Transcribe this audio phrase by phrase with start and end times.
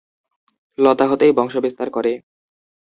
[0.77, 2.11] লতা হতেই বংশ বিস্তার করে।